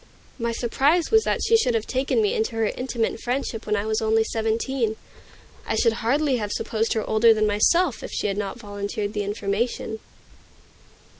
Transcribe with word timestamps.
My 0.39 0.51
surprise 0.51 1.11
was 1.11 1.25
that 1.25 1.41
she 1.45 1.55
should 1.55 1.75
have 1.75 1.85
taken 1.85 2.23
me 2.23 2.33
into 2.33 2.55
her 2.55 2.65
intimate 2.65 3.21
friendship 3.21 3.67
when 3.67 3.75
I 3.75 3.85
was 3.85 4.01
only 4.01 4.23
seventeen. 4.23 4.95
I 5.67 5.75
should 5.75 5.93
hardly 6.01 6.37
have 6.37 6.51
supposed 6.51 6.93
her 6.93 7.07
older 7.07 7.35
than 7.35 7.45
myself, 7.45 8.01
if 8.01 8.09
she 8.11 8.25
had 8.25 8.35
not 8.35 8.57
volunteered 8.59 9.13
the 9.13 9.21
information. 9.23 9.99